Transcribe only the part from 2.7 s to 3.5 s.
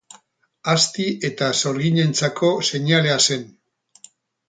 seinalea zen.